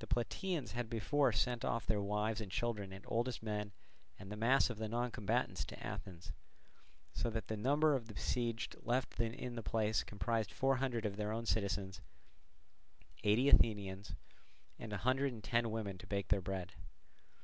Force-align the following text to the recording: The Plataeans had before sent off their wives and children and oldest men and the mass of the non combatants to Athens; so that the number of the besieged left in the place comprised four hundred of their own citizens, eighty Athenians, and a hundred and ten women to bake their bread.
The 0.00 0.08
Plataeans 0.08 0.72
had 0.72 0.90
before 0.90 1.30
sent 1.30 1.64
off 1.64 1.86
their 1.86 2.00
wives 2.00 2.40
and 2.40 2.50
children 2.50 2.92
and 2.92 3.04
oldest 3.06 3.44
men 3.44 3.70
and 4.18 4.28
the 4.28 4.36
mass 4.36 4.70
of 4.70 4.78
the 4.78 4.88
non 4.88 5.12
combatants 5.12 5.64
to 5.66 5.80
Athens; 5.86 6.32
so 7.14 7.30
that 7.30 7.46
the 7.46 7.56
number 7.56 7.94
of 7.94 8.08
the 8.08 8.14
besieged 8.14 8.74
left 8.82 9.20
in 9.20 9.54
the 9.54 9.62
place 9.62 10.02
comprised 10.02 10.50
four 10.50 10.78
hundred 10.78 11.06
of 11.06 11.14
their 11.14 11.30
own 11.30 11.46
citizens, 11.46 12.00
eighty 13.22 13.48
Athenians, 13.48 14.16
and 14.80 14.92
a 14.92 14.96
hundred 15.06 15.32
and 15.32 15.44
ten 15.44 15.70
women 15.70 15.96
to 15.98 16.08
bake 16.08 16.26
their 16.26 16.42
bread. 16.42 16.72